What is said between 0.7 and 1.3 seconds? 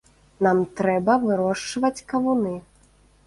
трэба